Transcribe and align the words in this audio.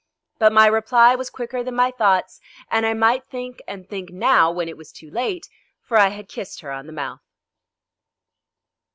But 0.39 0.51
my 0.51 0.65
reply 0.65 1.13
was 1.13 1.29
quicker 1.29 1.63
than 1.63 1.75
my 1.75 1.91
thoughts, 1.91 2.39
and 2.71 2.87
I 2.87 2.95
might 2.95 3.23
think 3.27 3.61
and 3.67 3.87
think 3.87 4.09
now 4.09 4.49
when 4.51 4.67
it 4.67 4.75
was 4.75 4.91
too 4.91 5.11
late, 5.11 5.47
for 5.79 5.95
I 5.95 6.07
had 6.07 6.27
kissed 6.27 6.61
her 6.61 6.71
on 6.71 6.87
the 6.87 6.91
mouth. 6.91 7.21